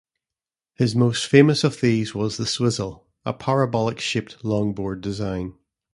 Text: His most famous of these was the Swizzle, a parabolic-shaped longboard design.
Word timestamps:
His 0.73 0.95
most 0.95 1.27
famous 1.27 1.63
of 1.63 1.79
these 1.79 2.15
was 2.15 2.37
the 2.37 2.47
Swizzle, 2.47 3.05
a 3.23 3.35
parabolic-shaped 3.35 4.39
longboard 4.41 4.99
design. 5.01 5.53